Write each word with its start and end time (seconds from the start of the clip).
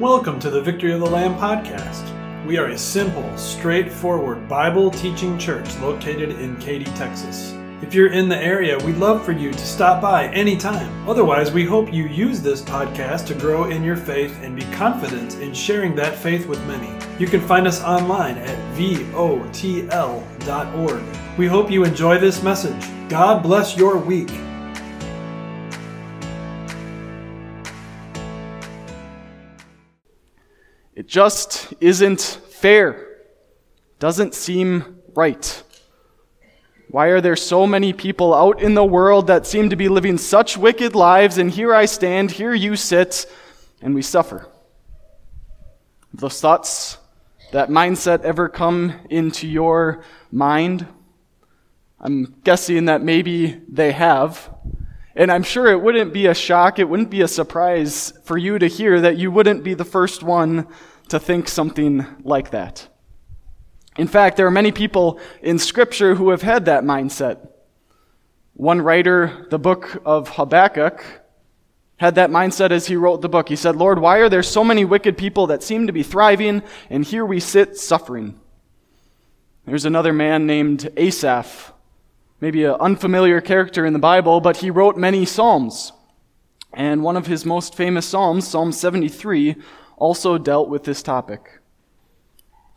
Welcome 0.00 0.40
to 0.40 0.48
the 0.48 0.62
Victory 0.62 0.92
of 0.92 1.00
the 1.00 1.10
Lamb 1.10 1.34
podcast. 1.34 2.06
We 2.46 2.56
are 2.56 2.68
a 2.68 2.78
simple, 2.78 3.36
straightforward 3.36 4.48
Bible 4.48 4.90
teaching 4.90 5.36
church 5.36 5.76
located 5.80 6.30
in 6.40 6.56
Katy, 6.56 6.86
Texas. 6.96 7.54
If 7.82 7.92
you're 7.92 8.10
in 8.10 8.26
the 8.26 8.38
area, 8.38 8.78
we'd 8.78 8.96
love 8.96 9.22
for 9.22 9.32
you 9.32 9.52
to 9.52 9.58
stop 9.58 10.00
by 10.00 10.28
anytime. 10.28 11.06
Otherwise, 11.06 11.52
we 11.52 11.66
hope 11.66 11.92
you 11.92 12.06
use 12.06 12.40
this 12.40 12.62
podcast 12.62 13.26
to 13.26 13.34
grow 13.34 13.64
in 13.64 13.84
your 13.84 13.94
faith 13.94 14.34
and 14.40 14.56
be 14.56 14.64
confident 14.72 15.34
in 15.34 15.52
sharing 15.52 15.94
that 15.96 16.16
faith 16.16 16.46
with 16.46 16.64
many. 16.66 16.90
You 17.18 17.26
can 17.26 17.42
find 17.42 17.66
us 17.66 17.82
online 17.82 18.38
at 18.38 18.56
votl.org. 18.78 19.82
We 21.36 21.46
hope 21.46 21.70
you 21.70 21.84
enjoy 21.84 22.16
this 22.16 22.42
message. 22.42 22.88
God 23.10 23.42
bless 23.42 23.76
your 23.76 23.98
week. 23.98 24.30
It 31.00 31.06
just 31.06 31.72
isn't 31.80 32.20
fair. 32.20 33.22
Doesn't 33.98 34.34
seem 34.34 35.00
right. 35.14 35.62
Why 36.90 37.06
are 37.06 37.22
there 37.22 37.36
so 37.36 37.66
many 37.66 37.94
people 37.94 38.34
out 38.34 38.60
in 38.60 38.74
the 38.74 38.84
world 38.84 39.28
that 39.28 39.46
seem 39.46 39.70
to 39.70 39.76
be 39.76 39.88
living 39.88 40.18
such 40.18 40.58
wicked 40.58 40.94
lives, 40.94 41.38
and 41.38 41.50
here 41.50 41.74
I 41.74 41.86
stand, 41.86 42.32
here 42.32 42.52
you 42.52 42.76
sit, 42.76 43.24
and 43.80 43.94
we 43.94 44.02
suffer? 44.02 44.46
Those 46.12 46.38
thoughts, 46.38 46.98
that 47.52 47.70
mindset 47.70 48.20
ever 48.20 48.50
come 48.50 48.92
into 49.08 49.48
your 49.48 50.04
mind? 50.30 50.86
I'm 51.98 52.36
guessing 52.44 52.84
that 52.84 53.00
maybe 53.00 53.62
they 53.70 53.92
have. 53.92 54.50
And 55.14 55.32
I'm 55.32 55.42
sure 55.42 55.66
it 55.66 55.80
wouldn't 55.80 56.12
be 56.12 56.26
a 56.26 56.34
shock, 56.34 56.78
it 56.78 56.88
wouldn't 56.88 57.10
be 57.10 57.22
a 57.22 57.28
surprise 57.28 58.12
for 58.24 58.38
you 58.38 58.58
to 58.58 58.66
hear 58.66 59.00
that 59.00 59.16
you 59.16 59.30
wouldn't 59.30 59.64
be 59.64 59.74
the 59.74 59.84
first 59.84 60.22
one 60.22 60.68
to 61.08 61.18
think 61.18 61.48
something 61.48 62.06
like 62.22 62.50
that. 62.50 62.86
In 63.96 64.06
fact, 64.06 64.36
there 64.36 64.46
are 64.46 64.52
many 64.52 64.70
people 64.70 65.18
in 65.42 65.58
Scripture 65.58 66.14
who 66.14 66.30
have 66.30 66.42
had 66.42 66.66
that 66.66 66.84
mindset. 66.84 67.48
One 68.54 68.80
writer, 68.80 69.46
the 69.50 69.58
book 69.58 70.00
of 70.04 70.28
Habakkuk, 70.30 71.04
had 71.96 72.14
that 72.14 72.30
mindset 72.30 72.70
as 72.70 72.86
he 72.86 72.96
wrote 72.96 73.20
the 73.20 73.28
book. 73.28 73.48
He 73.48 73.56
said, 73.56 73.76
Lord, 73.76 73.98
why 73.98 74.18
are 74.18 74.28
there 74.28 74.42
so 74.42 74.64
many 74.64 74.84
wicked 74.84 75.18
people 75.18 75.48
that 75.48 75.62
seem 75.62 75.86
to 75.86 75.92
be 75.92 76.02
thriving, 76.02 76.62
and 76.88 77.04
here 77.04 77.26
we 77.26 77.40
sit 77.40 77.76
suffering? 77.76 78.40
There's 79.66 79.84
another 79.84 80.12
man 80.12 80.46
named 80.46 80.88
Asaph, 80.96 81.72
maybe 82.40 82.64
an 82.64 82.76
unfamiliar 82.80 83.40
character 83.40 83.84
in 83.86 83.92
the 83.92 83.98
Bible, 83.98 84.40
but 84.40 84.58
he 84.58 84.70
wrote 84.70 84.96
many 84.96 85.24
Psalms. 85.24 85.92
And 86.72 87.02
one 87.02 87.16
of 87.16 87.26
his 87.26 87.44
most 87.44 87.74
famous 87.74 88.06
Psalms, 88.06 88.46
Psalm 88.46 88.72
73, 88.72 89.56
also 89.96 90.38
dealt 90.38 90.68
with 90.68 90.84
this 90.84 91.02
topic 91.02 91.60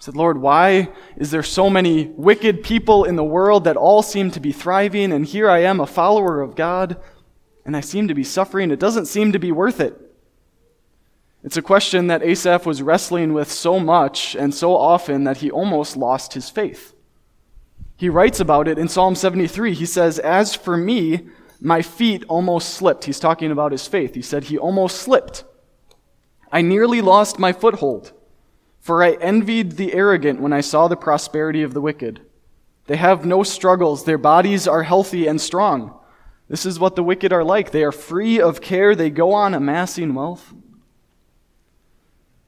said, 0.03 0.17
Lord, 0.17 0.37
why 0.37 0.89
is 1.15 1.31
there 1.31 1.43
so 1.43 1.69
many 1.69 2.07
wicked 2.17 2.61
people 2.61 3.05
in 3.05 3.15
the 3.15 3.23
world 3.23 3.63
that 3.63 3.77
all 3.77 4.03
seem 4.03 4.31
to 4.31 4.41
be 4.41 4.51
thriving, 4.51 5.13
and 5.13 5.25
here 5.25 5.49
I 5.49 5.59
am, 5.59 5.79
a 5.79 5.87
follower 5.87 6.41
of 6.41 6.57
God, 6.57 6.97
and 7.65 7.77
I 7.77 7.79
seem 7.79 8.09
to 8.09 8.13
be 8.13 8.25
suffering? 8.25 8.69
It 8.69 8.81
doesn't 8.81 9.05
seem 9.05 9.31
to 9.31 9.39
be 9.39 9.53
worth 9.53 9.79
it. 9.79 9.97
It's 11.41 11.55
a 11.55 11.61
question 11.61 12.07
that 12.07 12.21
Asaph 12.21 12.65
was 12.65 12.81
wrestling 12.81 13.31
with 13.31 13.49
so 13.49 13.79
much 13.79 14.35
and 14.35 14.53
so 14.53 14.75
often 14.75 15.23
that 15.23 15.37
he 15.37 15.49
almost 15.49 15.95
lost 15.95 16.33
his 16.33 16.49
faith. 16.49 16.93
He 17.95 18.09
writes 18.09 18.39
about 18.39 18.67
it 18.67 18.77
in 18.77 18.87
Psalm 18.87 19.15
73. 19.15 19.73
He 19.73 19.85
says, 19.85 20.19
As 20.19 20.55
for 20.55 20.75
me, 20.75 21.27
my 21.59 21.81
feet 21.81 22.23
almost 22.27 22.73
slipped. 22.73 23.05
He's 23.05 23.19
talking 23.19 23.51
about 23.51 23.71
his 23.71 23.87
faith. 23.87 24.15
He 24.15 24.21
said, 24.21 24.45
He 24.45 24.57
almost 24.57 24.97
slipped. 24.97 25.45
I 26.51 26.61
nearly 26.61 27.01
lost 27.01 27.39
my 27.39 27.53
foothold. 27.53 28.13
For 28.79 29.01
I 29.01 29.13
envied 29.13 29.73
the 29.73 29.93
arrogant 29.93 30.41
when 30.41 30.51
I 30.51 30.59
saw 30.59 30.87
the 30.87 30.97
prosperity 30.97 31.63
of 31.63 31.73
the 31.73 31.81
wicked. 31.81 32.19
They 32.87 32.97
have 32.97 33.25
no 33.25 33.43
struggles, 33.43 34.03
their 34.03 34.17
bodies 34.17 34.67
are 34.67 34.83
healthy 34.83 35.25
and 35.25 35.39
strong. 35.39 35.97
This 36.49 36.65
is 36.65 36.79
what 36.79 36.97
the 36.97 37.03
wicked 37.03 37.31
are 37.31 37.45
like. 37.45 37.71
They 37.71 37.83
are 37.83 37.93
free 37.93 38.41
of 38.41 38.59
care, 38.59 38.93
they 38.93 39.09
go 39.09 39.31
on 39.31 39.53
amassing 39.53 40.13
wealth. 40.13 40.53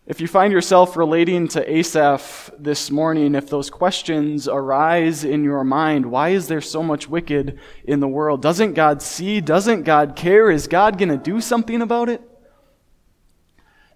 If 0.08 0.22
you 0.22 0.28
find 0.28 0.54
yourself 0.54 0.96
relating 0.96 1.48
to 1.50 1.72
Asaph 1.72 2.52
this 2.60 2.92
morning, 2.92 3.34
if 3.34 3.50
those 3.50 3.72
questions 3.72 4.48
arise 4.48 5.24
in 5.24 5.44
your 5.44 5.64
mind, 5.64 6.06
why 6.06 6.30
is 6.30 6.48
there 6.48 6.62
so 6.62 6.84
much 6.84 7.10
wicked 7.10 7.58
in 7.84 8.02
the 8.02 8.08
world? 8.08 8.42
Doesn't 8.42 8.74
God 8.74 9.02
see? 9.02 9.42
Doesn't 9.42 9.82
God 9.82 10.16
care? 10.16 10.52
Is 10.52 10.68
God 10.68 11.00
going 11.00 11.10
to 11.10 11.18
do 11.18 11.42
something 11.42 11.82
about 11.82 12.10
it? 12.10 12.22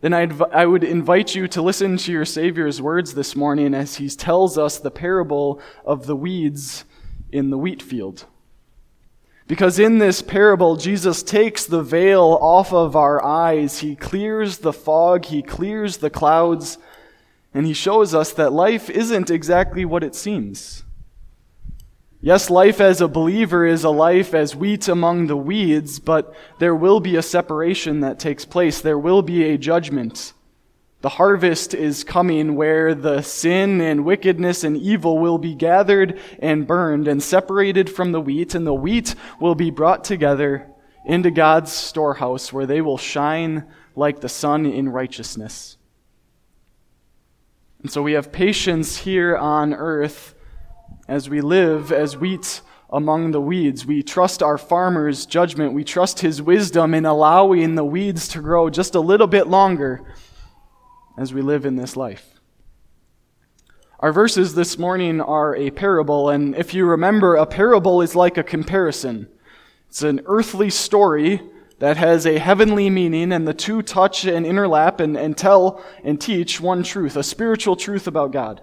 then 0.02 0.14
I'd, 0.14 0.42
I 0.42 0.66
would 0.66 0.84
invite 0.84 1.36
you 1.36 1.47
to 1.50 1.62
listen 1.62 1.97
to 1.97 2.12
your 2.12 2.26
Savior's 2.26 2.81
words 2.81 3.14
this 3.14 3.36
morning 3.36 3.74
as 3.74 3.96
he 3.96 4.09
tells 4.09 4.58
us 4.58 4.78
the 4.80 4.91
parable 4.91 5.62
of 5.86 6.06
the 6.06 6.16
weeds 6.16 6.86
in 7.31 7.50
the 7.50 7.58
wheat 7.58 7.81
field. 7.81 8.26
Because 9.49 9.79
in 9.79 9.97
this 9.97 10.21
parable, 10.21 10.75
Jesus 10.75 11.23
takes 11.23 11.65
the 11.65 11.81
veil 11.81 12.37
off 12.39 12.71
of 12.71 12.95
our 12.95 13.25
eyes. 13.25 13.79
He 13.79 13.95
clears 13.95 14.59
the 14.59 14.71
fog, 14.71 15.25
he 15.25 15.41
clears 15.41 15.97
the 15.97 16.11
clouds, 16.11 16.77
and 17.51 17.65
he 17.65 17.73
shows 17.73 18.13
us 18.13 18.31
that 18.33 18.53
life 18.53 18.91
isn't 18.91 19.31
exactly 19.31 19.85
what 19.85 20.03
it 20.03 20.13
seems. 20.13 20.83
Yes, 22.21 22.51
life 22.51 22.79
as 22.79 23.01
a 23.01 23.07
believer 23.07 23.65
is 23.65 23.83
a 23.83 23.89
life 23.89 24.35
as 24.35 24.55
wheat 24.55 24.87
among 24.87 25.25
the 25.25 25.37
weeds, 25.37 25.97
but 25.97 26.31
there 26.59 26.75
will 26.75 26.99
be 26.99 27.16
a 27.16 27.23
separation 27.23 28.01
that 28.01 28.19
takes 28.19 28.45
place. 28.45 28.81
There 28.81 28.99
will 28.99 29.23
be 29.23 29.45
a 29.45 29.57
judgment. 29.57 30.33
The 31.01 31.09
harvest 31.09 31.73
is 31.73 32.03
coming 32.03 32.55
where 32.55 32.93
the 32.93 33.21
sin 33.21 33.79
and 33.79 34.03
wickedness 34.03 34.65
and 34.65 34.75
evil 34.75 35.17
will 35.17 35.37
be 35.37 35.55
gathered 35.55 36.19
and 36.39 36.67
burned 36.67 37.07
and 37.07 37.23
separated 37.23 37.89
from 37.89 38.11
the 38.11 38.19
wheat, 38.19 38.53
and 38.53 38.67
the 38.67 38.73
wheat 38.73 39.15
will 39.39 39.55
be 39.55 39.71
brought 39.71 40.03
together 40.03 40.69
into 41.05 41.31
God's 41.31 41.71
storehouse 41.71 42.51
where 42.51 42.65
they 42.65 42.81
will 42.81 42.97
shine 42.97 43.65
like 43.95 44.19
the 44.19 44.27
sun 44.27 44.65
in 44.65 44.89
righteousness. 44.89 45.77
And 47.81 47.89
so 47.89 48.01
we 48.01 48.11
have 48.13 48.33
patience 48.33 48.97
here 48.97 49.37
on 49.37 49.73
earth 49.73 50.35
as 51.07 51.29
we 51.29 51.39
live 51.39 51.93
as 51.93 52.17
wheat 52.17 52.59
among 52.89 53.31
the 53.31 53.39
weeds. 53.39 53.85
We 53.85 54.03
trust 54.03 54.43
our 54.43 54.57
farmer's 54.57 55.25
judgment. 55.25 55.73
We 55.73 55.85
trust 55.85 56.19
his 56.19 56.41
wisdom 56.41 56.93
in 56.93 57.05
allowing 57.05 57.75
the 57.75 57.85
weeds 57.85 58.27
to 58.29 58.41
grow 58.41 58.69
just 58.69 58.95
a 58.95 58.99
little 58.99 59.27
bit 59.27 59.47
longer 59.47 60.03
as 61.19 61.34
we 61.34 61.41
live 61.41 61.66
in 61.66 61.75
this 61.75 61.97
life. 61.97 62.40
Our 64.00 64.13
verses 64.13 64.56
this 64.56 64.78
morning 64.78 65.19
are 65.19 65.53
a 65.53 65.69
parable, 65.69 66.30
and 66.30 66.56
if 66.56 66.74
you 66.74 66.85
remember, 66.85 67.35
a 67.35 67.46
parable 67.46 68.02
is 68.02 68.16
like 68.16 68.38
a 68.38 68.44
comparison. 68.44 69.28
It's 69.90 70.02
an 70.02 70.22
earthly 70.28 70.69
story 70.69 71.41
that 71.79 71.97
has 71.97 72.25
a 72.25 72.40
heavenly 72.40 72.90
meaning, 72.90 73.34
and 73.34 73.46
the 73.46 73.53
two 73.53 73.81
touch 73.81 74.24
and 74.24 74.46
interlap 74.46 75.02
and, 75.02 75.18
and 75.18 75.38
tell 75.38 75.84
and 76.06 76.22
teach 76.22 76.62
one 76.62 76.84
truth, 76.84 77.18
a 77.18 77.24
spiritual 77.24 77.75
truth 77.75 78.08
about 78.08 78.31
God. 78.31 78.62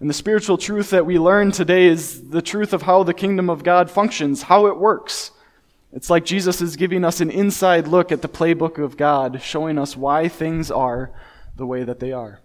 And 0.00 0.10
the 0.10 0.14
spiritual 0.14 0.58
truth 0.58 0.90
that 0.90 1.06
we 1.06 1.20
learn 1.20 1.52
today 1.52 1.86
is 1.86 2.30
the 2.30 2.42
truth 2.42 2.72
of 2.72 2.82
how 2.82 3.04
the 3.04 3.14
kingdom 3.14 3.48
of 3.48 3.62
God 3.62 3.92
functions, 3.92 4.42
how 4.42 4.66
it 4.66 4.76
works. 4.76 5.30
It's 5.92 6.10
like 6.10 6.24
Jesus 6.24 6.60
is 6.60 6.74
giving 6.74 7.04
us 7.04 7.20
an 7.20 7.30
inside 7.30 7.86
look 7.86 8.10
at 8.10 8.22
the 8.22 8.28
playbook 8.28 8.82
of 8.82 8.96
God, 8.96 9.40
showing 9.40 9.78
us 9.78 9.96
why 9.96 10.26
things 10.26 10.70
are 10.72 11.12
the 11.58 11.66
way 11.66 11.84
that 11.84 12.00
they 12.00 12.12
are. 12.12 12.40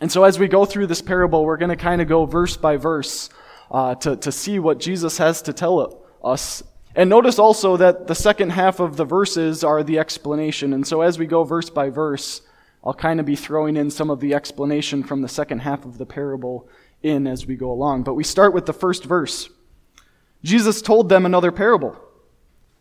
And 0.00 0.12
so, 0.12 0.24
as 0.24 0.38
we 0.38 0.46
go 0.46 0.64
through 0.64 0.88
this 0.88 1.00
parable, 1.00 1.44
we're 1.44 1.56
going 1.56 1.70
to 1.70 1.76
kind 1.76 2.02
of 2.02 2.08
go 2.08 2.26
verse 2.26 2.56
by 2.56 2.76
verse 2.76 3.30
uh, 3.70 3.94
to, 3.96 4.16
to 4.16 4.30
see 4.30 4.58
what 4.58 4.78
Jesus 4.78 5.18
has 5.18 5.40
to 5.42 5.52
tell 5.52 6.04
us. 6.22 6.62
And 6.94 7.08
notice 7.08 7.38
also 7.38 7.76
that 7.76 8.06
the 8.06 8.14
second 8.14 8.50
half 8.50 8.80
of 8.80 8.96
the 8.96 9.04
verses 9.04 9.64
are 9.64 9.82
the 9.82 9.98
explanation. 9.98 10.72
And 10.72 10.86
so, 10.86 11.00
as 11.00 11.18
we 11.18 11.26
go 11.26 11.44
verse 11.44 11.70
by 11.70 11.90
verse, 11.90 12.42
I'll 12.84 12.94
kind 12.94 13.18
of 13.18 13.26
be 13.26 13.36
throwing 13.36 13.76
in 13.76 13.90
some 13.90 14.10
of 14.10 14.20
the 14.20 14.34
explanation 14.34 15.02
from 15.02 15.22
the 15.22 15.28
second 15.28 15.60
half 15.60 15.84
of 15.84 15.98
the 15.98 16.06
parable 16.06 16.68
in 17.02 17.26
as 17.26 17.46
we 17.46 17.56
go 17.56 17.70
along. 17.70 18.02
But 18.02 18.14
we 18.14 18.24
start 18.24 18.52
with 18.52 18.66
the 18.66 18.72
first 18.72 19.04
verse. 19.04 19.48
Jesus 20.44 20.80
told 20.80 21.08
them 21.08 21.26
another 21.26 21.50
parable. 21.50 21.96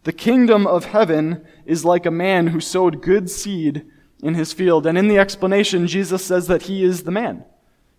The 0.04 0.14
kingdom 0.14 0.68
of 0.68 0.86
heaven 0.86 1.46
is 1.66 1.84
like 1.84 2.06
a 2.06 2.12
man 2.12 2.48
who 2.48 2.60
sowed 2.60 3.02
good 3.02 3.30
seed 3.30 3.86
in 4.22 4.34
his 4.34 4.54
field. 4.54 4.86
And 4.86 4.98
in 4.98 5.08
the 5.08 5.20
explanation, 5.20 5.88
Jesus 5.88 6.26
says 6.26 6.48
that 6.48 6.64
he 6.64 6.84
is 6.84 7.04
the 7.04 7.12
man. 7.12 7.46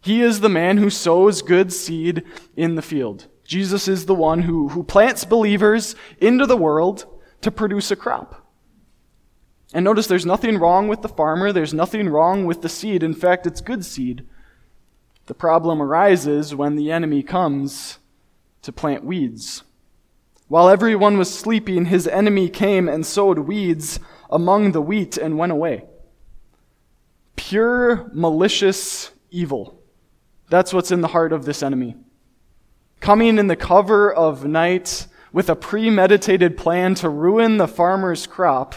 He 0.00 0.22
is 0.22 0.40
the 0.40 0.48
man 0.48 0.78
who 0.78 0.90
sows 0.90 1.42
good 1.42 1.72
seed 1.72 2.22
in 2.56 2.74
the 2.74 2.82
field. 2.82 3.26
Jesus 3.44 3.88
is 3.88 4.06
the 4.06 4.14
one 4.14 4.42
who, 4.42 4.68
who 4.68 4.82
plants 4.82 5.24
believers 5.24 5.94
into 6.20 6.46
the 6.46 6.56
world 6.56 7.06
to 7.40 7.50
produce 7.50 7.90
a 7.90 7.96
crop. 7.96 8.46
And 9.72 9.84
notice 9.84 10.06
there's 10.06 10.26
nothing 10.26 10.58
wrong 10.58 10.88
with 10.88 11.02
the 11.02 11.08
farmer, 11.08 11.52
there's 11.52 11.74
nothing 11.74 12.08
wrong 12.08 12.46
with 12.46 12.62
the 12.62 12.68
seed. 12.68 13.02
In 13.02 13.14
fact, 13.14 13.46
it's 13.46 13.60
good 13.60 13.84
seed. 13.84 14.26
The 15.26 15.34
problem 15.34 15.82
arises 15.82 16.54
when 16.54 16.76
the 16.76 16.90
enemy 16.90 17.22
comes 17.22 17.98
to 18.62 18.72
plant 18.72 19.04
weeds. 19.04 19.62
While 20.48 20.70
everyone 20.70 21.18
was 21.18 21.32
sleeping, 21.32 21.86
his 21.86 22.08
enemy 22.08 22.48
came 22.48 22.88
and 22.88 23.04
sowed 23.04 23.40
weeds 23.40 24.00
among 24.30 24.72
the 24.72 24.80
wheat 24.80 25.18
and 25.18 25.36
went 25.36 25.52
away. 25.52 25.84
Pure, 27.48 28.10
malicious 28.12 29.10
evil. 29.30 29.80
That's 30.50 30.74
what's 30.74 30.90
in 30.90 31.00
the 31.00 31.08
heart 31.08 31.32
of 31.32 31.46
this 31.46 31.62
enemy. 31.62 31.96
Coming 33.00 33.38
in 33.38 33.46
the 33.46 33.56
cover 33.56 34.12
of 34.12 34.44
night 34.44 35.06
with 35.32 35.48
a 35.48 35.56
premeditated 35.56 36.58
plan 36.58 36.94
to 36.96 37.08
ruin 37.08 37.56
the 37.56 37.66
farmer's 37.66 38.26
crop. 38.26 38.74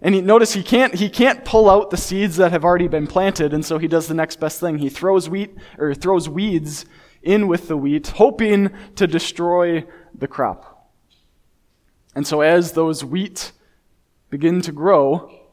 And 0.00 0.14
he, 0.14 0.20
notice 0.20 0.52
he 0.52 0.62
can't, 0.62 0.94
he 0.94 1.08
can't 1.08 1.44
pull 1.44 1.68
out 1.68 1.90
the 1.90 1.96
seeds 1.96 2.36
that 2.36 2.52
have 2.52 2.64
already 2.64 2.86
been 2.86 3.08
planted, 3.08 3.52
and 3.52 3.64
so 3.64 3.78
he 3.78 3.88
does 3.88 4.06
the 4.06 4.14
next 4.14 4.38
best 4.38 4.60
thing. 4.60 4.78
He 4.78 4.88
throws 4.88 5.28
wheat 5.28 5.56
or 5.78 5.94
throws 5.94 6.28
weeds 6.28 6.86
in 7.22 7.48
with 7.48 7.66
the 7.66 7.76
wheat, 7.76 8.06
hoping 8.06 8.70
to 8.94 9.08
destroy 9.08 9.84
the 10.16 10.28
crop. 10.28 10.92
And 12.14 12.24
so 12.24 12.40
as 12.42 12.72
those 12.72 13.04
wheat 13.04 13.50
begin 14.30 14.60
to 14.62 14.70
grow, 14.70 15.45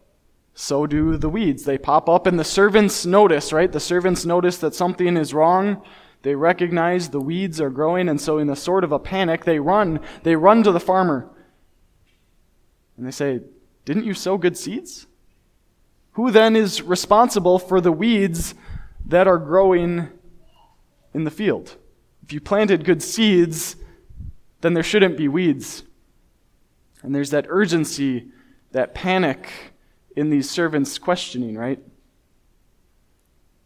so 0.53 0.85
do 0.85 1.17
the 1.17 1.29
weeds. 1.29 1.63
They 1.63 1.77
pop 1.77 2.07
up, 2.07 2.27
and 2.27 2.39
the 2.39 2.43
servants 2.43 3.05
notice, 3.05 3.51
right? 3.51 3.71
The 3.71 3.79
servants 3.79 4.25
notice 4.25 4.57
that 4.59 4.75
something 4.75 5.17
is 5.17 5.33
wrong. 5.33 5.81
They 6.21 6.35
recognize 6.35 7.09
the 7.09 7.19
weeds 7.19 7.59
are 7.59 7.69
growing, 7.69 8.07
and 8.07 8.21
so 8.21 8.37
in 8.37 8.49
a 8.49 8.55
sort 8.55 8.83
of 8.83 8.91
a 8.91 8.99
panic, 8.99 9.45
they 9.45 9.59
run. 9.59 9.99
They 10.21 10.35
run 10.35 10.63
to 10.63 10.71
the 10.71 10.79
farmer. 10.79 11.29
And 12.97 13.05
they 13.05 13.11
say, 13.11 13.41
Didn't 13.85 14.05
you 14.05 14.13
sow 14.13 14.37
good 14.37 14.57
seeds? 14.57 15.07
Who 16.13 16.29
then 16.29 16.55
is 16.55 16.81
responsible 16.83 17.57
for 17.57 17.81
the 17.81 17.91
weeds 17.91 18.53
that 19.07 19.27
are 19.27 19.39
growing 19.39 20.09
in 21.13 21.23
the 21.23 21.31
field? 21.31 21.77
If 22.23 22.31
you 22.31 22.39
planted 22.39 22.85
good 22.85 23.01
seeds, 23.01 23.75
then 24.61 24.75
there 24.75 24.83
shouldn't 24.83 25.17
be 25.17 25.27
weeds. 25.27 25.83
And 27.01 27.13
there's 27.13 27.31
that 27.31 27.47
urgency, 27.49 28.27
that 28.71 28.93
panic 28.93 29.72
in 30.15 30.29
these 30.29 30.49
servants' 30.49 30.97
questioning, 30.97 31.55
right? 31.55 31.79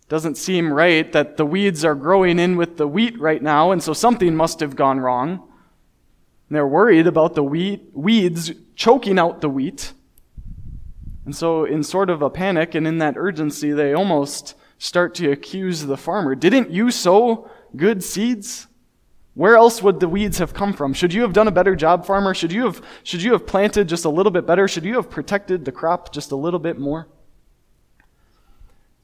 Doesn't 0.10 0.36
seem 0.36 0.72
right 0.72 1.12
that 1.12 1.38
the 1.38 1.46
weeds 1.46 1.84
are 1.84 1.96
growing 1.96 2.40
in 2.40 2.56
with 2.56 2.78
the 2.78 2.88
wheat 2.88 3.20
right 3.20 3.42
now, 3.42 3.72
and 3.72 3.84
so 3.84 3.94
something 3.94 4.36
must 4.36 4.62
have 4.62 4.76
gone 4.76 5.00
wrong. 5.00 5.32
And 6.48 6.56
they're 6.56 6.68
worried 6.68 7.08
about 7.08 7.36
the 7.36 7.44
wheat, 7.44 7.90
weeds 7.94 8.52
choking 8.76 9.20
out 9.20 9.42
the 9.42 9.50
wheat. 9.50 9.92
And 11.26 11.36
so, 11.36 11.66
in 11.66 11.84
sort 11.84 12.10
of 12.10 12.22
a 12.22 12.30
panic 12.30 12.74
and 12.74 12.88
in 12.88 13.00
that 13.00 13.16
urgency, 13.18 13.72
they 13.72 13.94
almost 13.94 14.56
start 14.78 15.14
to 15.16 15.30
accuse 15.30 15.86
the 15.86 15.98
farmer. 15.98 16.36
Didn't 16.36 16.72
you 16.72 16.90
sow 16.90 17.50
good 17.76 18.02
seeds? 18.02 18.68
Where 19.38 19.56
else 19.56 19.84
would 19.84 20.00
the 20.00 20.10
weeds 20.10 20.39
have 20.39 20.56
come 20.56 20.74
from? 20.74 20.94
Should 20.94 21.13
you 21.13 21.22
have 21.22 21.31
done 21.31 21.48
a 21.48 21.51
better 21.51 21.75
job, 21.75 22.07
farmer? 22.07 22.34
Should 22.34 22.51
you 22.51 22.66
have, 22.66 22.81
should 23.04 23.22
you 23.22 23.34
have 23.34 23.45
planted 23.45 23.88
just 23.88 24.04
a 24.04 24.10
little 24.10 24.31
bit 24.31 24.48
better? 24.48 24.68
Should 24.68 24.84
you 24.84 24.95
have 24.95 25.12
protected 25.12 25.63
the 25.63 25.72
crop 25.72 26.12
just 26.12 26.31
a 26.31 26.36
little 26.36 26.60
bit 26.60 26.80
more? 26.80 27.07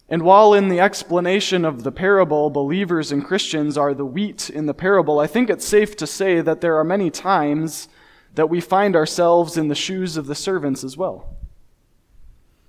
And 0.10 0.24
while 0.24 0.56
in 0.56 0.70
the 0.70 0.80
explanation 0.80 1.64
of 1.64 1.84
the 1.84 1.92
parable, 1.92 2.50
believers 2.50 3.12
and 3.12 3.24
Christians 3.24 3.78
are 3.78 3.94
the 3.94 4.08
wheat 4.08 4.50
in 4.50 4.66
the 4.66 4.74
parable, 4.74 5.20
I 5.20 5.28
think 5.28 5.52
it's 5.52 5.68
safe 5.68 5.96
to 5.98 6.08
say 6.08 6.42
that 6.42 6.62
there 6.62 6.80
are 6.80 6.84
many 6.84 7.12
times 7.12 7.88
that 8.34 8.50
we 8.50 8.60
find 8.60 8.96
ourselves 8.96 9.56
in 9.56 9.68
the 9.68 9.76
shoes 9.76 10.18
of 10.18 10.26
the 10.26 10.34
servants 10.34 10.84
as 10.84 10.98
well. 10.98 11.38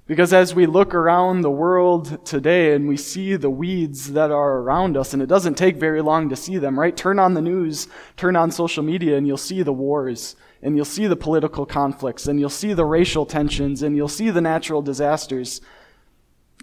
Because 0.06 0.34
as 0.34 0.54
we 0.54 0.66
look 0.66 0.94
around 0.94 1.40
the 1.40 1.50
world 1.50 2.26
today 2.26 2.74
and 2.74 2.86
we 2.86 2.96
see 2.96 3.36
the 3.36 3.48
weeds 3.48 4.12
that 4.12 4.30
are 4.30 4.58
around 4.58 4.96
us, 4.96 5.14
and 5.14 5.22
it 5.22 5.28
doesn't 5.28 5.54
take 5.54 5.76
very 5.76 6.02
long 6.02 6.28
to 6.28 6.36
see 6.36 6.58
them, 6.58 6.78
right? 6.78 6.96
Turn 6.96 7.18
on 7.18 7.34
the 7.34 7.40
news, 7.40 7.88
turn 8.16 8.36
on 8.36 8.50
social 8.50 8.82
media, 8.82 9.16
and 9.16 9.26
you'll 9.26 9.38
see 9.38 9.62
the 9.62 9.72
wars, 9.72 10.36
and 10.62 10.76
you'll 10.76 10.84
see 10.84 11.06
the 11.06 11.16
political 11.16 11.64
conflicts, 11.64 12.26
and 12.26 12.38
you'll 12.38 12.50
see 12.50 12.74
the 12.74 12.84
racial 12.84 13.24
tensions, 13.24 13.82
and 13.82 13.96
you'll 13.96 14.08
see 14.08 14.28
the 14.30 14.42
natural 14.42 14.82
disasters 14.82 15.62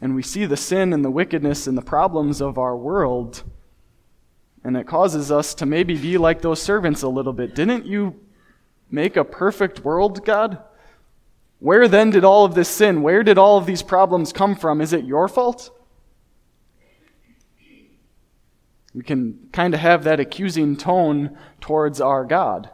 and 0.01 0.15
we 0.15 0.23
see 0.23 0.45
the 0.45 0.57
sin 0.57 0.93
and 0.93 1.05
the 1.05 1.11
wickedness 1.11 1.67
and 1.67 1.77
the 1.77 1.81
problems 1.81 2.41
of 2.41 2.57
our 2.57 2.75
world, 2.75 3.43
and 4.63 4.75
it 4.75 4.87
causes 4.87 5.31
us 5.31 5.53
to 5.53 5.65
maybe 5.65 5.95
be 5.95 6.17
like 6.17 6.41
those 6.41 6.61
servants 6.61 7.03
a 7.03 7.07
little 7.07 7.33
bit. 7.33 7.53
Didn't 7.53 7.85
you 7.85 8.19
make 8.89 9.15
a 9.15 9.23
perfect 9.23 9.85
world, 9.85 10.25
God? 10.25 10.57
Where 11.61 11.87
then 11.87 12.09
did 12.09 12.23
all 12.23 12.43
of 12.43 12.55
this 12.55 12.67
sin, 12.67 13.03
where 13.03 13.21
did 13.21 13.37
all 13.37 13.59
of 13.59 13.67
these 13.67 13.83
problems 13.83 14.33
come 14.33 14.55
from? 14.55 14.81
Is 14.81 14.93
it 14.93 15.05
your 15.05 15.27
fault? 15.27 15.69
We 18.95 19.03
can 19.03 19.47
kind 19.53 19.75
of 19.75 19.79
have 19.79 20.03
that 20.05 20.19
accusing 20.19 20.75
tone 20.75 21.37
towards 21.59 22.01
our 22.01 22.25
God. 22.25 22.71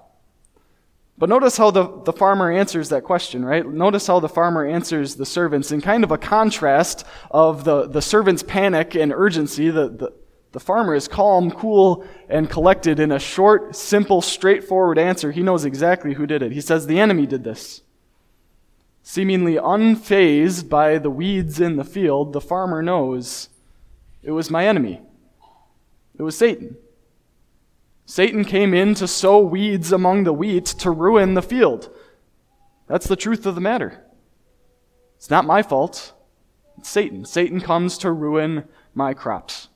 But 1.18 1.28
notice 1.28 1.58
how 1.58 1.70
the, 1.70 2.02
the 2.06 2.14
farmer 2.14 2.50
answers 2.50 2.88
that 2.88 3.04
question, 3.04 3.44
right? 3.44 3.68
Notice 3.68 4.08
how 4.08 4.22
the 4.22 4.30
farmer 4.30 4.66
answers 4.66 5.16
the 5.16 5.26
servants 5.26 5.74
in 5.74 5.82
kind 5.82 6.06
of 6.06 6.12
a 6.12 6.18
contrast 6.18 7.06
of 7.30 7.66
the, 7.66 7.90
the 7.90 8.02
servant's 8.02 8.42
panic 8.42 8.96
and 8.96 9.12
urgency. 9.12 9.70
The, 9.70 9.90
the, 9.90 10.14
the 10.54 10.62
farmer 10.62 10.96
is 10.96 11.10
calm, 11.10 11.52
cool, 11.52 12.06
and 12.30 12.50
collected 12.50 13.02
in 13.02 13.12
a 13.12 13.20
short, 13.20 13.76
simple, 13.76 14.22
straightforward 14.22 14.98
answer. 14.98 15.34
He 15.34 15.44
knows 15.44 15.66
exactly 15.66 16.14
who 16.14 16.26
did 16.26 16.42
it. 16.42 16.54
He 16.54 16.62
says, 16.62 16.88
The 16.88 17.02
enemy 17.02 17.26
did 17.26 17.44
this. 17.44 17.82
Seemingly 19.10 19.56
unfazed 19.56 20.68
by 20.68 20.98
the 20.98 21.10
weeds 21.10 21.62
in 21.62 21.78
the 21.78 21.86
field, 21.86 22.34
the 22.34 22.42
farmer 22.42 22.82
knows 22.82 23.48
it 24.22 24.32
was 24.32 24.52
my 24.52 24.68
enemy. 24.68 25.00
It 26.20 26.24
was 26.24 26.38
Satan. 26.38 26.76
Satan 28.06 28.44
came 28.44 28.74
in 28.74 28.96
to 28.96 29.08
sow 29.08 29.40
weeds 29.40 29.94
among 29.94 30.26
the 30.26 30.34
wheat 30.34 30.66
to 30.66 30.92
ruin 30.92 31.36
the 31.36 31.42
field. 31.42 31.90
That's 32.88 33.08
the 33.08 33.16
truth 33.16 33.46
of 33.46 33.56
the 33.56 33.62
matter. 33.62 34.04
It's 35.16 35.30
not 35.30 35.46
my 35.46 35.64
fault. 35.64 36.12
It's 36.78 36.90
Satan. 36.90 37.24
Satan 37.24 37.62
comes 37.62 37.98
to 38.00 38.12
ruin 38.12 38.66
my 38.94 39.14
crops. 39.14 39.70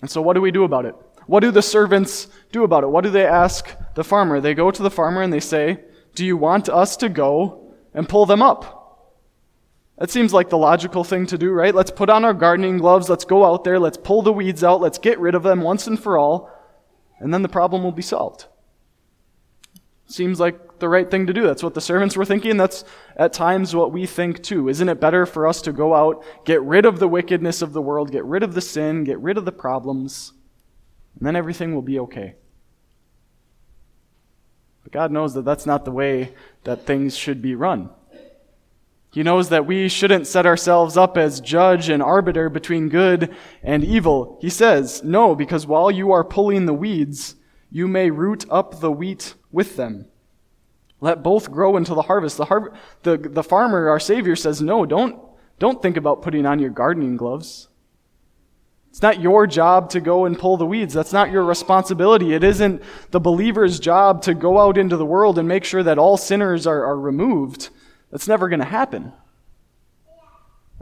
And 0.00 0.10
so, 0.10 0.20
what 0.20 0.32
do 0.32 0.40
we 0.40 0.50
do 0.50 0.64
about 0.64 0.84
it? 0.84 0.96
What 1.26 1.44
do 1.44 1.52
the 1.52 1.62
servants 1.62 2.26
do 2.50 2.64
about 2.64 2.82
it? 2.82 2.88
What 2.88 3.04
do 3.04 3.10
they 3.10 3.24
ask 3.24 3.70
the 3.94 4.02
farmer? 4.02 4.40
They 4.40 4.52
go 4.52 4.72
to 4.72 4.82
the 4.82 4.90
farmer 4.90 5.22
and 5.22 5.32
they 5.32 5.38
say, 5.38 5.78
Do 6.14 6.26
you 6.26 6.36
want 6.36 6.68
us 6.68 6.96
to 6.98 7.08
go 7.08 7.74
and 7.94 8.08
pull 8.08 8.26
them 8.26 8.42
up? 8.42 8.80
That 9.98 10.10
seems 10.10 10.32
like 10.32 10.48
the 10.48 10.58
logical 10.58 11.04
thing 11.04 11.26
to 11.26 11.38
do, 11.38 11.52
right? 11.52 11.74
Let's 11.74 11.90
put 11.90 12.10
on 12.10 12.24
our 12.24 12.34
gardening 12.34 12.78
gloves, 12.78 13.08
let's 13.08 13.24
go 13.24 13.44
out 13.44 13.62
there, 13.64 13.78
let's 13.78 13.98
pull 13.98 14.22
the 14.22 14.32
weeds 14.32 14.64
out, 14.64 14.80
let's 14.80 14.98
get 14.98 15.20
rid 15.20 15.34
of 15.34 15.42
them 15.42 15.60
once 15.60 15.86
and 15.86 16.00
for 16.00 16.18
all, 16.18 16.50
and 17.18 17.32
then 17.32 17.42
the 17.42 17.48
problem 17.48 17.84
will 17.84 17.92
be 17.92 18.02
solved. 18.02 18.46
Seems 20.06 20.40
like 20.40 20.80
the 20.80 20.88
right 20.88 21.10
thing 21.10 21.26
to 21.28 21.32
do. 21.32 21.42
That's 21.42 21.62
what 21.62 21.74
the 21.74 21.80
servants 21.80 22.16
were 22.16 22.24
thinking. 22.24 22.56
That's 22.56 22.84
at 23.16 23.32
times 23.32 23.74
what 23.74 23.92
we 23.92 24.04
think 24.04 24.42
too. 24.42 24.68
Isn't 24.68 24.88
it 24.88 25.00
better 25.00 25.24
for 25.24 25.46
us 25.46 25.62
to 25.62 25.72
go 25.72 25.94
out, 25.94 26.24
get 26.44 26.60
rid 26.62 26.84
of 26.84 26.98
the 26.98 27.08
wickedness 27.08 27.62
of 27.62 27.72
the 27.72 27.80
world, 27.80 28.10
get 28.10 28.24
rid 28.24 28.42
of 28.42 28.54
the 28.54 28.60
sin, 28.60 29.04
get 29.04 29.20
rid 29.20 29.38
of 29.38 29.44
the 29.44 29.52
problems, 29.52 30.32
and 31.16 31.26
then 31.26 31.36
everything 31.36 31.74
will 31.74 31.82
be 31.82 32.00
okay? 32.00 32.34
But 34.82 34.92
God 34.92 35.12
knows 35.12 35.34
that 35.34 35.44
that's 35.44 35.66
not 35.66 35.84
the 35.84 35.90
way 35.90 36.34
that 36.64 36.86
things 36.86 37.16
should 37.16 37.40
be 37.40 37.54
run. 37.54 37.90
He 39.12 39.22
knows 39.22 39.50
that 39.50 39.66
we 39.66 39.88
shouldn't 39.88 40.26
set 40.26 40.46
ourselves 40.46 40.96
up 40.96 41.18
as 41.18 41.40
judge 41.40 41.90
and 41.90 42.02
arbiter 42.02 42.48
between 42.48 42.88
good 42.88 43.34
and 43.62 43.84
evil. 43.84 44.38
He 44.40 44.48
says, 44.48 45.04
No, 45.04 45.34
because 45.34 45.66
while 45.66 45.90
you 45.90 46.12
are 46.12 46.24
pulling 46.24 46.64
the 46.64 46.72
weeds, 46.72 47.36
you 47.70 47.86
may 47.86 48.10
root 48.10 48.46
up 48.50 48.80
the 48.80 48.90
wheat 48.90 49.34
with 49.50 49.76
them. 49.76 50.06
Let 51.00 51.22
both 51.22 51.50
grow 51.50 51.76
until 51.76 51.96
the 51.96 52.02
harvest. 52.02 52.38
The, 52.38 52.46
har- 52.46 52.72
the, 53.02 53.18
the 53.18 53.42
farmer, 53.42 53.88
our 53.90 54.00
Savior, 54.00 54.34
says, 54.34 54.62
No, 54.62 54.86
don't, 54.86 55.20
don't 55.58 55.82
think 55.82 55.98
about 55.98 56.22
putting 56.22 56.46
on 56.46 56.58
your 56.58 56.70
gardening 56.70 57.18
gloves. 57.18 57.68
It's 58.92 59.00
not 59.00 59.22
your 59.22 59.46
job 59.46 59.88
to 59.90 60.00
go 60.00 60.26
and 60.26 60.38
pull 60.38 60.58
the 60.58 60.66
weeds. 60.66 60.92
That's 60.92 61.14
not 61.14 61.30
your 61.30 61.44
responsibility. 61.44 62.34
It 62.34 62.44
isn't 62.44 62.82
the 63.10 63.20
believer's 63.20 63.80
job 63.80 64.20
to 64.24 64.34
go 64.34 64.58
out 64.58 64.76
into 64.76 64.98
the 64.98 65.06
world 65.06 65.38
and 65.38 65.48
make 65.48 65.64
sure 65.64 65.82
that 65.82 65.96
all 65.96 66.18
sinners 66.18 66.66
are, 66.66 66.84
are 66.84 67.00
removed. 67.00 67.70
That's 68.10 68.28
never 68.28 68.50
going 68.50 68.60
to 68.60 68.66
happen. 68.66 69.14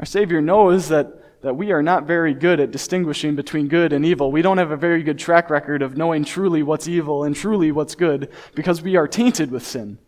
Our 0.00 0.04
Savior 0.04 0.40
knows 0.40 0.88
that, 0.88 1.40
that 1.42 1.54
we 1.54 1.70
are 1.70 1.84
not 1.84 2.04
very 2.04 2.34
good 2.34 2.58
at 2.58 2.72
distinguishing 2.72 3.36
between 3.36 3.68
good 3.68 3.92
and 3.92 4.04
evil. 4.04 4.32
We 4.32 4.42
don't 4.42 4.58
have 4.58 4.72
a 4.72 4.76
very 4.76 5.04
good 5.04 5.20
track 5.20 5.48
record 5.48 5.80
of 5.80 5.96
knowing 5.96 6.24
truly 6.24 6.64
what's 6.64 6.88
evil 6.88 7.22
and 7.22 7.36
truly 7.36 7.70
what's 7.70 7.94
good 7.94 8.28
because 8.56 8.82
we 8.82 8.96
are 8.96 9.06
tainted 9.06 9.52
with 9.52 9.64
sin. 9.64 9.98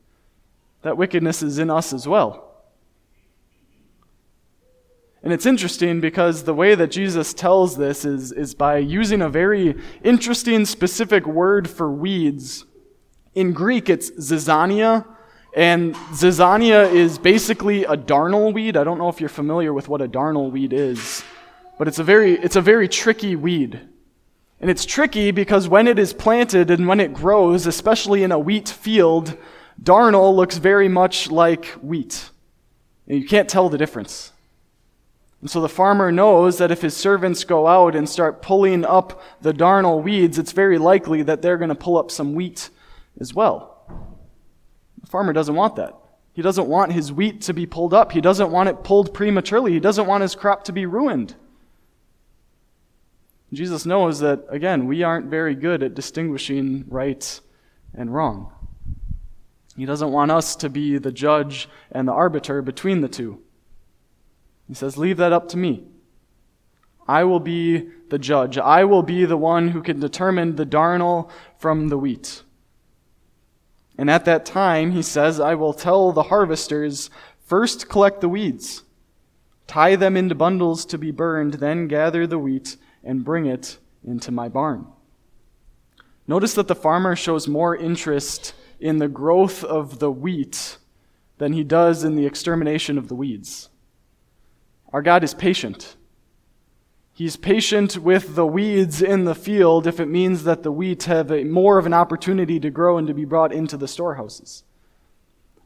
That 0.82 0.97
wickedness 0.97 1.40
is 1.40 1.61
in 1.61 1.71
us 1.71 1.92
as 1.92 2.09
well. 2.09 2.51
And 5.22 5.32
it's 5.32 5.46
interesting 5.46 6.00
because 6.00 6.42
the 6.42 6.54
way 6.54 6.74
that 6.74 6.90
Jesus 6.90 7.32
tells 7.32 7.76
this 7.76 8.04
is, 8.04 8.32
is 8.32 8.54
by 8.54 8.78
using 8.78 9.22
a 9.22 9.28
very 9.28 9.76
interesting, 10.02 10.64
specific 10.64 11.26
word 11.26 11.70
for 11.70 11.90
weeds. 11.90 12.64
In 13.34 13.52
Greek, 13.52 13.88
it's 13.88 14.10
zizania, 14.12 15.06
and 15.54 15.94
zizania 15.94 16.92
is 16.92 17.18
basically 17.18 17.84
a 17.84 17.96
darnel 17.96 18.52
weed. 18.52 18.76
I 18.76 18.82
don't 18.82 18.98
know 18.98 19.08
if 19.08 19.20
you're 19.20 19.28
familiar 19.28 19.72
with 19.72 19.88
what 19.88 20.00
a 20.00 20.08
darnel 20.08 20.50
weed 20.50 20.72
is, 20.72 21.22
but 21.78 21.86
it's 21.86 22.00
a 22.00 22.04
very, 22.04 22.32
it's 22.32 22.56
a 22.56 22.60
very 22.60 22.88
tricky 22.88 23.36
weed. 23.36 23.80
And 24.60 24.70
it's 24.70 24.84
tricky 24.84 25.30
because 25.30 25.68
when 25.68 25.86
it 25.86 25.98
is 25.98 26.12
planted 26.12 26.70
and 26.70 26.88
when 26.88 27.00
it 27.00 27.14
grows, 27.14 27.66
especially 27.66 28.22
in 28.22 28.32
a 28.32 28.38
wheat 28.38 28.68
field, 28.68 29.36
darnel 29.80 30.34
looks 30.34 30.56
very 30.56 30.88
much 30.88 31.30
like 31.30 31.66
wheat. 31.82 32.30
And 33.06 33.20
you 33.20 33.26
can't 33.26 33.48
tell 33.48 33.68
the 33.68 33.78
difference. 33.78 34.31
And 35.42 35.50
so 35.50 35.61
the 35.61 35.68
farmer 35.68 36.12
knows 36.12 36.58
that 36.58 36.70
if 36.70 36.82
his 36.82 36.96
servants 36.96 37.42
go 37.42 37.66
out 37.66 37.96
and 37.96 38.08
start 38.08 38.42
pulling 38.42 38.84
up 38.84 39.20
the 39.42 39.52
darnel 39.52 40.00
weeds, 40.00 40.38
it's 40.38 40.52
very 40.52 40.78
likely 40.78 41.22
that 41.22 41.42
they're 41.42 41.58
going 41.58 41.68
to 41.68 41.75
pull 41.75 41.99
up 41.99 42.12
some 42.12 42.34
wheat 42.34 42.70
as 43.20 43.34
well. 43.34 43.84
The 45.00 45.08
farmer 45.08 45.32
doesn't 45.32 45.56
want 45.56 45.76
that. 45.76 45.94
He 46.32 46.42
doesn't 46.42 46.68
want 46.68 46.92
his 46.92 47.12
wheat 47.12 47.42
to 47.42 47.52
be 47.52 47.66
pulled 47.66 47.92
up. 47.92 48.12
He 48.12 48.20
doesn't 48.20 48.52
want 48.52 48.68
it 48.68 48.84
pulled 48.84 49.12
prematurely. 49.12 49.72
He 49.72 49.80
doesn't 49.80 50.06
want 50.06 50.22
his 50.22 50.37
crop 50.37 50.62
to 50.64 50.72
be 50.72 50.87
ruined. 50.87 51.34
Jesus 53.52 53.84
knows 53.84 54.20
that, 54.20 54.46
again, 54.49 54.87
we 54.87 55.02
aren't 55.02 55.26
very 55.26 55.56
good 55.56 55.82
at 55.82 55.94
distinguishing 55.94 56.84
right 56.88 57.40
and 57.92 58.14
wrong. 58.14 58.50
He 59.76 59.84
doesn't 59.87 60.12
want 60.12 60.30
us 60.30 60.54
to 60.56 60.70
be 60.70 60.99
the 60.99 61.12
judge 61.12 61.68
and 61.90 62.06
the 62.06 62.12
arbiter 62.12 62.62
between 62.62 63.00
the 63.00 63.08
two. 63.08 63.42
He 64.69 64.75
says, 64.75 64.97
Leave 64.97 65.16
that 65.19 65.33
up 65.33 65.49
to 65.49 65.57
me. 65.57 65.85
I 67.07 67.25
will 67.25 67.40
be 67.40 67.90
the 68.11 68.19
judge. 68.19 68.59
I 68.59 68.85
will 68.85 69.02
be 69.02 69.25
the 69.25 69.37
one 69.37 69.69
who 69.69 69.83
can 69.83 70.00
determine 70.00 70.57
the 70.57 70.66
darnel 70.66 71.31
from 71.59 71.88
the 71.88 71.99
wheat. 71.99 72.42
And 73.99 74.09
at 74.09 74.25
that 74.25 74.47
time, 74.47 74.92
he 74.92 75.02
says, 75.02 75.40
I 75.40 75.54
will 75.54 75.75
tell 75.75 76.12
the 76.12 76.25
harvesters 76.25 77.11
first 77.45 77.88
collect 77.88 78.21
the 78.21 78.28
weeds, 78.28 78.83
tie 79.66 79.97
them 79.97 80.16
into 80.16 80.35
bundles 80.35 80.87
to 80.87 80.99
be 80.99 81.11
burned, 81.11 81.54
then 81.54 81.88
gather 81.88 82.26
the 82.26 82.38
wheat 82.38 82.76
and 83.04 83.25
bring 83.25 83.47
it 83.47 83.78
into 84.04 84.31
my 84.31 84.49
barn. 84.49 84.87
Notice 86.26 86.54
that 86.54 86.69
the 86.69 86.75
farmer 86.75 87.16
shows 87.16 87.49
more 87.49 87.76
interest 87.76 88.54
in 88.81 88.99
the 88.99 89.09
growth 89.09 89.64
of 89.64 89.99
the 89.99 90.11
wheat 90.11 90.78
than 91.38 91.52
he 91.52 91.64
does 91.64 92.04
in 92.04 92.14
the 92.14 92.26
extermination 92.26 92.97
of 92.97 93.09
the 93.09 93.14
weeds. 93.14 93.69
Our 94.92 95.02
God 95.02 95.25
is 95.25 95.34
patient. 95.34 95.96
He's 97.14 97.37
patient 97.37 97.99
with 97.99 98.34
the 98.34 98.46
weeds 98.46 99.02
in 99.02 99.25
the 99.25 99.34
field 99.34 99.87
if 99.87 100.00
it 100.00 100.06
means 100.06 100.44
that 100.44 100.62
the 100.62 100.72
wheat 100.72 101.04
have 101.04 101.30
a, 101.30 101.44
more 101.44 101.78
of 101.78 101.87
an 101.87 101.94
opportunity 101.94 102.58
to 102.61 102.70
grow 102.70 102.99
and 102.99 103.06
to 103.06 103.14
be 103.14 103.25
brought 103.25 103.52
into 103.52 103.76
the 103.76 103.88
storehouses. 103.88 104.64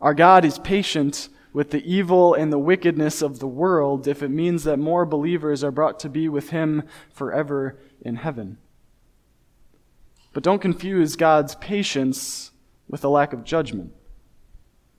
Our 0.00 0.14
God 0.14 0.45
is 0.45 0.59
patient 0.59 1.28
with 1.52 1.71
the 1.71 1.83
evil 1.90 2.35
and 2.35 2.52
the 2.52 2.59
wickedness 2.59 3.23
of 3.23 3.38
the 3.38 3.47
world 3.47 4.06
if 4.06 4.23
it 4.23 4.28
means 4.28 4.64
that 4.64 4.78
more 4.78 5.06
believers 5.06 5.64
are 5.64 5.71
brought 5.71 5.99
to 6.00 6.09
be 6.09 6.28
with 6.28 6.50
Him 6.50 6.83
forever 7.11 7.78
in 8.02 8.16
heaven. 8.16 8.59
But 10.35 10.42
don't 10.42 10.61
confuse 10.61 11.16
God's 11.16 11.54
patience 11.54 12.50
with 12.88 13.02
a 13.04 13.09
lack 13.09 13.33
of 13.33 13.42
judgment. 13.42 13.95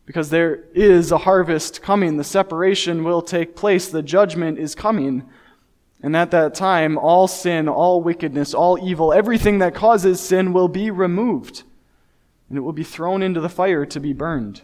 Because 0.07 0.31
there 0.31 0.63
is 0.73 1.11
a 1.11 1.19
harvest 1.19 1.83
coming. 1.83 2.17
The 2.17 2.23
separation 2.23 3.03
will 3.03 3.21
take 3.21 3.55
place. 3.55 3.87
The 3.89 4.01
judgment 4.01 4.57
is 4.57 4.73
coming. 4.73 5.29
And 6.01 6.15
at 6.15 6.31
that 6.31 6.55
time, 6.55 6.97
all 6.97 7.27
sin, 7.27 7.67
all 7.67 8.01
wickedness, 8.01 8.53
all 8.55 8.79
evil, 8.81 9.11
everything 9.11 9.59
that 9.59 9.75
causes 9.75 10.19
sin 10.19 10.53
will 10.53 10.69
be 10.69 10.89
removed. 10.89 11.63
And 12.49 12.57
it 12.57 12.61
will 12.61 12.73
be 12.73 12.83
thrown 12.83 13.21
into 13.21 13.41
the 13.41 13.49
fire 13.49 13.85
to 13.85 13.99
be 13.99 14.13
burned. 14.13 14.61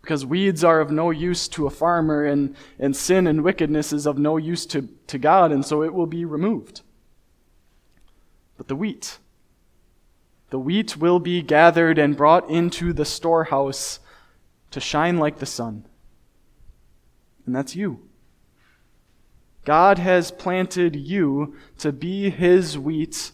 Because 0.00 0.24
weeds 0.24 0.62
are 0.62 0.80
of 0.80 0.92
no 0.92 1.10
use 1.10 1.48
to 1.48 1.66
a 1.66 1.70
farmer, 1.70 2.24
and, 2.24 2.54
and 2.78 2.94
sin 2.94 3.26
and 3.26 3.42
wickedness 3.42 3.92
is 3.92 4.06
of 4.06 4.16
no 4.16 4.36
use 4.36 4.64
to, 4.66 4.88
to 5.08 5.18
God, 5.18 5.50
and 5.50 5.64
so 5.64 5.82
it 5.82 5.92
will 5.92 6.06
be 6.06 6.24
removed. 6.24 6.82
But 8.56 8.68
the 8.68 8.76
wheat, 8.76 9.18
the 10.50 10.58
wheat 10.58 10.98
will 10.98 11.18
be 11.18 11.42
gathered 11.42 11.98
and 11.98 12.16
brought 12.16 12.48
into 12.48 12.92
the 12.92 13.06
storehouse 13.06 13.98
to 14.74 14.80
shine 14.80 15.18
like 15.18 15.38
the 15.38 15.46
sun. 15.46 15.84
And 17.46 17.54
that's 17.54 17.76
you. 17.76 18.08
God 19.64 20.00
has 20.00 20.32
planted 20.32 20.96
you 20.96 21.54
to 21.78 21.92
be 21.92 22.28
His 22.28 22.76
wheat, 22.76 23.30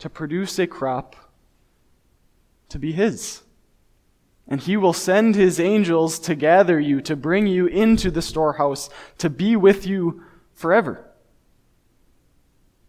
to 0.00 0.10
produce 0.10 0.58
a 0.58 0.66
crop, 0.66 1.14
to 2.68 2.80
be 2.80 2.90
His. 2.90 3.42
And 4.48 4.60
He 4.60 4.76
will 4.76 4.92
send 4.92 5.36
His 5.36 5.60
angels 5.60 6.18
to 6.18 6.34
gather 6.34 6.80
you, 6.80 7.00
to 7.02 7.14
bring 7.14 7.46
you 7.46 7.66
into 7.66 8.10
the 8.10 8.20
storehouse, 8.20 8.90
to 9.18 9.30
be 9.30 9.54
with 9.54 9.86
you 9.86 10.24
forever. 10.52 11.11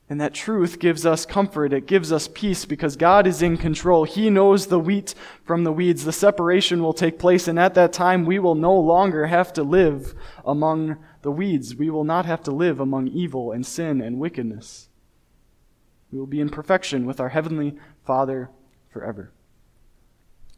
And 0.10 0.20
that 0.20 0.34
truth 0.34 0.80
gives 0.80 1.06
us 1.06 1.26
comfort. 1.26 1.72
It 1.72 1.88
gives 1.88 2.12
us 2.12 2.28
peace 2.28 2.66
because 2.66 2.98
God 2.98 3.26
is 3.26 3.42
in 3.42 3.58
control. 3.58 4.04
He 4.04 4.30
knows 4.30 4.68
the 4.68 4.80
wheat 4.80 5.16
from 5.46 5.64
the 5.64 5.72
weeds. 5.72 6.04
The 6.04 6.12
separation 6.12 6.84
will 6.84 6.94
take 6.94 7.18
place, 7.18 7.48
and 7.48 7.58
at 7.58 7.74
that 7.76 7.94
time, 7.94 8.26
we 8.26 8.38
will 8.38 8.56
no 8.56 8.78
longer 8.78 9.28
have 9.28 9.54
to 9.54 9.64
live 9.64 10.14
among 10.46 10.98
the 11.22 11.32
weeds. 11.32 11.76
We 11.76 11.90
will 11.90 12.04
not 12.04 12.26
have 12.26 12.44
to 12.44 12.52
live 12.52 12.80
among 12.80 13.08
evil 13.08 13.52
and 13.52 13.66
sin 13.66 14.02
and 14.02 14.20
wickedness. 14.20 14.90
We 16.12 16.20
will 16.20 16.28
be 16.28 16.42
in 16.42 16.50
perfection 16.50 17.06
with 17.06 17.20
our 17.20 17.30
Heavenly 17.30 17.76
Father 18.06 18.52
forever. 18.90 19.32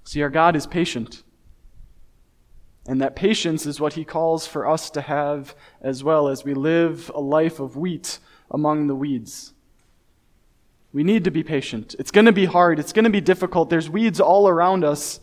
See, 0.03 0.21
our 0.21 0.29
God 0.29 0.55
is 0.55 0.67
patient. 0.67 1.23
And 2.87 2.99
that 3.01 3.15
patience 3.15 3.65
is 3.65 3.79
what 3.79 3.93
He 3.93 4.03
calls 4.05 4.45
for 4.45 4.67
us 4.67 4.89
to 4.91 5.01
have 5.01 5.55
as 5.81 6.03
well 6.03 6.27
as 6.27 6.43
we 6.43 6.53
live 6.53 7.11
a 7.13 7.21
life 7.21 7.59
of 7.59 7.77
wheat 7.77 8.19
among 8.51 8.87
the 8.87 8.95
weeds. 8.95 9.53
We 10.93 11.03
need 11.03 11.25
to 11.25 11.31
be 11.31 11.43
patient. 11.43 11.93
It's 11.99 12.11
going 12.11 12.25
to 12.25 12.31
be 12.31 12.45
hard. 12.45 12.79
It's 12.79 12.93
going 12.93 13.03
to 13.03 13.09
be 13.09 13.21
difficult. 13.21 13.69
There's 13.69 13.89
weeds 13.89 14.21
all 14.21 14.47
around 14.47 14.85
us. 14.85 15.19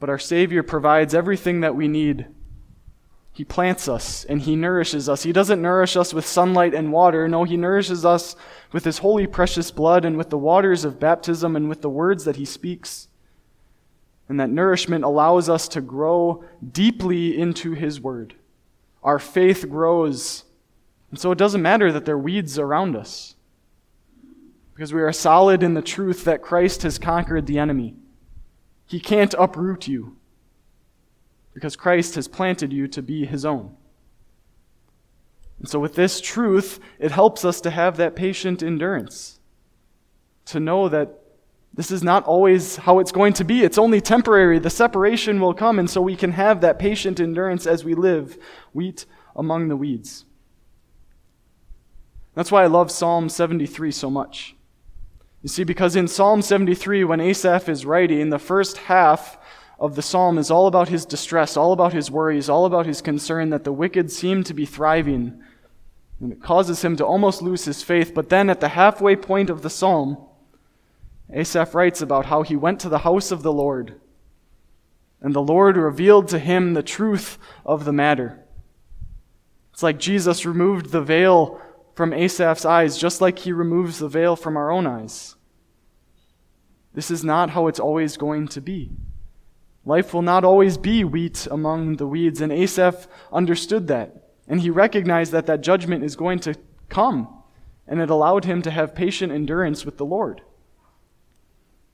But 0.00 0.10
our 0.10 0.18
Savior 0.18 0.64
provides 0.64 1.14
everything 1.14 1.60
that 1.60 1.76
we 1.76 1.86
need. 1.86 2.26
He 3.32 3.44
plants 3.44 3.88
us 3.88 4.24
and 4.24 4.42
He 4.42 4.56
nourishes 4.56 5.08
us. 5.08 5.22
He 5.22 5.32
doesn't 5.32 5.62
nourish 5.62 5.96
us 5.96 6.12
with 6.12 6.26
sunlight 6.26 6.74
and 6.74 6.92
water. 6.92 7.28
No, 7.28 7.44
He 7.44 7.56
nourishes 7.56 8.04
us 8.04 8.34
with 8.72 8.84
His 8.84 8.98
holy, 8.98 9.26
precious 9.26 9.70
blood 9.70 10.04
and 10.04 10.18
with 10.18 10.30
the 10.30 10.38
waters 10.38 10.84
of 10.84 10.98
baptism 10.98 11.54
and 11.54 11.68
with 11.68 11.80
the 11.80 11.88
words 11.88 12.24
that 12.24 12.36
He 12.36 12.44
speaks. 12.44 13.06
And 14.28 14.40
that 14.40 14.50
nourishment 14.50 15.04
allows 15.04 15.48
us 15.48 15.68
to 15.68 15.80
grow 15.80 16.44
deeply 16.72 17.38
into 17.38 17.72
His 17.72 18.00
Word. 18.00 18.34
Our 19.02 19.18
faith 19.18 19.68
grows 19.70 20.44
and 21.12 21.20
so 21.20 21.30
it 21.30 21.38
doesn't 21.38 21.60
matter 21.60 21.92
that 21.92 22.06
there 22.06 22.14
are 22.14 22.18
weeds 22.18 22.58
around 22.58 22.96
us, 22.96 23.36
because 24.74 24.94
we 24.94 25.02
are 25.02 25.12
solid 25.12 25.62
in 25.62 25.74
the 25.74 25.82
truth 25.82 26.24
that 26.24 26.40
Christ 26.40 26.82
has 26.82 26.98
conquered 26.98 27.46
the 27.46 27.58
enemy. 27.58 27.94
He 28.86 28.98
can't 28.98 29.34
uproot 29.38 29.86
you, 29.86 30.16
because 31.52 31.76
Christ 31.76 32.14
has 32.14 32.28
planted 32.28 32.72
you 32.72 32.88
to 32.88 33.02
be 33.02 33.26
his 33.26 33.44
own. 33.44 33.76
And 35.58 35.68
so, 35.68 35.78
with 35.78 35.94
this 35.94 36.18
truth, 36.18 36.80
it 36.98 37.12
helps 37.12 37.44
us 37.44 37.60
to 37.60 37.70
have 37.70 37.98
that 37.98 38.16
patient 38.16 38.62
endurance, 38.62 39.38
to 40.46 40.60
know 40.60 40.88
that 40.88 41.20
this 41.74 41.90
is 41.90 42.02
not 42.02 42.24
always 42.24 42.76
how 42.76 43.00
it's 43.00 43.12
going 43.12 43.34
to 43.34 43.44
be. 43.44 43.64
It's 43.64 43.78
only 43.78 44.00
temporary. 44.00 44.58
The 44.58 44.70
separation 44.70 45.40
will 45.40 45.54
come, 45.54 45.78
and 45.78 45.90
so 45.90 46.00
we 46.00 46.16
can 46.16 46.32
have 46.32 46.62
that 46.62 46.78
patient 46.78 47.20
endurance 47.20 47.66
as 47.66 47.84
we 47.84 47.94
live 47.94 48.38
wheat 48.72 49.04
among 49.36 49.68
the 49.68 49.76
weeds. 49.76 50.24
That's 52.34 52.50
why 52.50 52.62
I 52.62 52.66
love 52.66 52.90
Psalm 52.90 53.28
73 53.28 53.90
so 53.90 54.10
much. 54.10 54.56
You 55.42 55.48
see, 55.48 55.64
because 55.64 55.96
in 55.96 56.08
Psalm 56.08 56.40
73, 56.40 57.04
when 57.04 57.20
Asaph 57.20 57.68
is 57.68 57.84
writing, 57.84 58.30
the 58.30 58.38
first 58.38 58.78
half 58.78 59.38
of 59.78 59.96
the 59.96 60.02
psalm 60.02 60.38
is 60.38 60.50
all 60.50 60.68
about 60.68 60.88
his 60.88 61.04
distress, 61.04 61.56
all 61.56 61.72
about 61.72 61.92
his 61.92 62.10
worries, 62.10 62.48
all 62.48 62.64
about 62.64 62.86
his 62.86 63.02
concern 63.02 63.50
that 63.50 63.64
the 63.64 63.72
wicked 63.72 64.10
seem 64.12 64.44
to 64.44 64.54
be 64.54 64.64
thriving. 64.64 65.42
And 66.20 66.32
it 66.32 66.40
causes 66.40 66.82
him 66.82 66.96
to 66.96 67.04
almost 67.04 67.42
lose 67.42 67.64
his 67.64 67.82
faith. 67.82 68.14
But 68.14 68.28
then 68.28 68.48
at 68.48 68.60
the 68.60 68.68
halfway 68.68 69.16
point 69.16 69.50
of 69.50 69.62
the 69.62 69.70
psalm, 69.70 70.16
Asaph 71.32 71.74
writes 71.74 72.00
about 72.00 72.26
how 72.26 72.42
he 72.42 72.54
went 72.54 72.78
to 72.80 72.88
the 72.88 72.98
house 72.98 73.32
of 73.32 73.42
the 73.42 73.52
Lord, 73.52 74.00
and 75.20 75.34
the 75.34 75.42
Lord 75.42 75.76
revealed 75.76 76.28
to 76.28 76.38
him 76.38 76.74
the 76.74 76.82
truth 76.82 77.38
of 77.64 77.84
the 77.84 77.92
matter. 77.92 78.44
It's 79.72 79.82
like 79.82 79.98
Jesus 79.98 80.44
removed 80.44 80.90
the 80.90 81.00
veil 81.00 81.60
from 81.94 82.12
Asaph's 82.12 82.64
eyes, 82.64 82.96
just 82.96 83.20
like 83.20 83.40
he 83.40 83.52
removes 83.52 83.98
the 83.98 84.08
veil 84.08 84.36
from 84.36 84.56
our 84.56 84.70
own 84.70 84.86
eyes. 84.86 85.36
This 86.94 87.10
is 87.10 87.24
not 87.24 87.50
how 87.50 87.66
it's 87.66 87.80
always 87.80 88.16
going 88.16 88.48
to 88.48 88.60
be. 88.60 88.90
Life 89.84 90.14
will 90.14 90.22
not 90.22 90.44
always 90.44 90.78
be 90.78 91.04
wheat 91.04 91.46
among 91.50 91.96
the 91.96 92.06
weeds, 92.06 92.40
and 92.40 92.52
Asaph 92.52 93.08
understood 93.32 93.88
that. 93.88 94.28
And 94.46 94.60
he 94.60 94.70
recognized 94.70 95.32
that 95.32 95.46
that 95.46 95.60
judgment 95.60 96.04
is 96.04 96.16
going 96.16 96.38
to 96.40 96.54
come, 96.88 97.42
and 97.86 98.00
it 98.00 98.10
allowed 98.10 98.44
him 98.44 98.62
to 98.62 98.70
have 98.70 98.94
patient 98.94 99.32
endurance 99.32 99.84
with 99.84 99.96
the 99.96 100.04
Lord. 100.04 100.42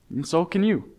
And 0.09 0.27
so 0.27 0.45
can 0.45 0.63
you. 0.63 0.91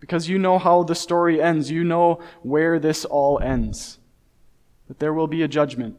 Because 0.00 0.28
you 0.28 0.38
know 0.38 0.58
how 0.58 0.82
the 0.82 0.94
story 0.94 1.42
ends, 1.42 1.70
you 1.70 1.82
know 1.82 2.20
where 2.42 2.78
this 2.78 3.04
all 3.04 3.38
ends. 3.40 3.98
That 4.88 4.98
there 4.98 5.12
will 5.12 5.26
be 5.26 5.42
a 5.42 5.48
judgment 5.48 5.96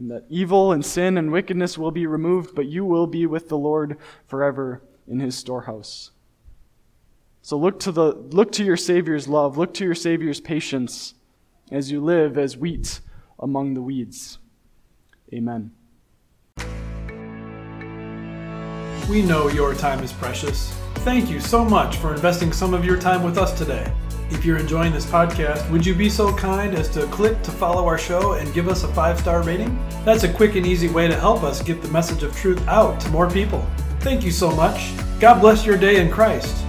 and 0.00 0.10
that 0.10 0.24
evil 0.30 0.72
and 0.72 0.84
sin 0.84 1.18
and 1.18 1.30
wickedness 1.30 1.76
will 1.76 1.90
be 1.90 2.06
removed, 2.06 2.54
but 2.54 2.66
you 2.66 2.84
will 2.86 3.06
be 3.06 3.26
with 3.26 3.48
the 3.50 3.58
Lord 3.58 3.98
forever 4.26 4.82
in 5.06 5.20
his 5.20 5.36
storehouse. 5.36 6.10
So 7.42 7.58
look 7.58 7.78
to 7.80 7.92
the 7.92 8.12
look 8.12 8.50
to 8.52 8.64
your 8.64 8.78
Savior's 8.78 9.28
love, 9.28 9.58
look 9.58 9.74
to 9.74 9.84
your 9.84 9.94
Savior's 9.94 10.40
patience 10.40 11.14
as 11.70 11.90
you 11.90 12.00
live 12.00 12.38
as 12.38 12.56
wheat 12.56 13.00
among 13.38 13.74
the 13.74 13.82
weeds. 13.82 14.38
Amen. 15.32 15.72
We 19.08 19.22
know 19.22 19.48
your 19.48 19.74
time 19.74 20.02
is 20.02 20.12
precious. 20.12 20.72
Thank 20.96 21.30
you 21.30 21.40
so 21.40 21.64
much 21.64 21.96
for 21.96 22.14
investing 22.14 22.52
some 22.52 22.74
of 22.74 22.84
your 22.84 22.98
time 22.98 23.22
with 23.22 23.36
us 23.36 23.56
today. 23.56 23.92
If 24.30 24.44
you're 24.44 24.58
enjoying 24.58 24.92
this 24.92 25.04
podcast, 25.06 25.68
would 25.70 25.84
you 25.84 25.94
be 25.94 26.08
so 26.08 26.32
kind 26.34 26.74
as 26.74 26.88
to 26.90 27.06
click 27.08 27.42
to 27.42 27.50
follow 27.50 27.86
our 27.86 27.98
show 27.98 28.34
and 28.34 28.54
give 28.54 28.68
us 28.68 28.84
a 28.84 28.88
five 28.94 29.18
star 29.18 29.42
rating? 29.42 29.76
That's 30.04 30.22
a 30.22 30.32
quick 30.32 30.54
and 30.54 30.64
easy 30.64 30.88
way 30.88 31.08
to 31.08 31.18
help 31.18 31.42
us 31.42 31.60
get 31.60 31.82
the 31.82 31.88
message 31.88 32.22
of 32.22 32.34
truth 32.36 32.66
out 32.68 33.00
to 33.00 33.08
more 33.10 33.28
people. 33.28 33.68
Thank 34.00 34.24
you 34.24 34.30
so 34.30 34.50
much. 34.50 34.92
God 35.18 35.40
bless 35.40 35.66
your 35.66 35.76
day 35.76 36.00
in 36.00 36.10
Christ. 36.10 36.64